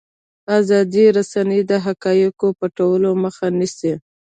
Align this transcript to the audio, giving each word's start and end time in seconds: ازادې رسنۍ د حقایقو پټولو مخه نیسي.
ازادې 0.59 1.05
رسنۍ 1.17 1.61
د 1.71 1.71
حقایقو 1.85 2.47
پټولو 2.59 3.09
مخه 3.23 3.45
نیسي. 3.57 3.93